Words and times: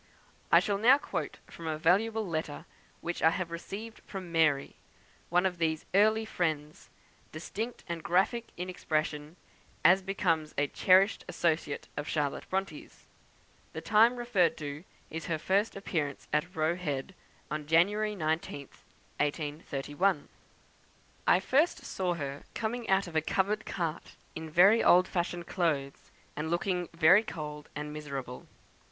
I 0.51 0.59
shall 0.59 0.79
now 0.79 0.97
quote 0.97 1.37
from 1.45 1.67
a 1.67 1.77
valuable 1.77 2.27
letter 2.27 2.65
which 3.01 3.21
I 3.21 3.29
have 3.29 3.51
received 3.51 3.99
from 4.07 4.31
"Mary," 4.31 4.75
one 5.29 5.45
of 5.45 5.59
these 5.59 5.85
early 5.93 6.25
friends; 6.25 6.89
distinct 7.31 7.83
and 7.87 8.01
graphic 8.01 8.47
in 8.57 8.67
expression, 8.67 9.35
as 9.85 10.01
becomes 10.01 10.55
a 10.57 10.65
cherished 10.65 11.23
associate 11.29 11.87
of 11.95 12.07
Charlotte 12.07 12.49
Bronte's. 12.49 13.05
The 13.73 13.81
time 13.81 14.15
referred 14.17 14.57
to 14.57 14.85
is 15.11 15.27
her 15.27 15.37
first 15.37 15.75
appearance 15.75 16.27
at 16.33 16.55
Roe 16.55 16.75
Head, 16.77 17.13
on 17.51 17.67
January 17.67 18.15
19th, 18.15 18.81
1831. 19.19 20.29
"I 21.27 21.39
first 21.39 21.85
saw 21.85 22.15
her 22.15 22.41
coming 22.55 22.89
out 22.89 23.05
of 23.05 23.15
a 23.15 23.21
covered 23.21 23.67
cart, 23.67 24.15
in 24.35 24.49
very 24.49 24.83
old 24.83 25.07
fashioned 25.07 25.45
clothes, 25.45 26.09
and 26.35 26.49
looking 26.49 26.89
very 26.91 27.21
cold 27.21 27.69
and 27.75 27.93
miserable. 27.93 28.47